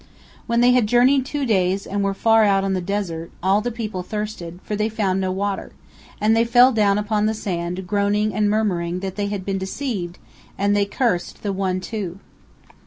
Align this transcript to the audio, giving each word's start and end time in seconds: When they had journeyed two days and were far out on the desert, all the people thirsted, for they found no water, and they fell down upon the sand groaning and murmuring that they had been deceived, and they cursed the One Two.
When 0.47 0.61
they 0.61 0.71
had 0.71 0.87
journeyed 0.87 1.27
two 1.27 1.45
days 1.45 1.85
and 1.85 2.03
were 2.03 2.15
far 2.15 2.43
out 2.43 2.63
on 2.63 2.73
the 2.73 2.81
desert, 2.81 3.29
all 3.43 3.61
the 3.61 3.69
people 3.69 4.01
thirsted, 4.01 4.57
for 4.63 4.75
they 4.75 4.89
found 4.89 5.21
no 5.21 5.31
water, 5.31 5.73
and 6.19 6.35
they 6.35 6.43
fell 6.43 6.71
down 6.71 6.97
upon 6.97 7.27
the 7.27 7.35
sand 7.35 7.85
groaning 7.85 8.33
and 8.33 8.49
murmuring 8.49 9.01
that 9.01 9.15
they 9.15 9.27
had 9.27 9.45
been 9.45 9.59
deceived, 9.59 10.17
and 10.57 10.75
they 10.75 10.85
cursed 10.85 11.43
the 11.43 11.53
One 11.53 11.79
Two. 11.81 12.17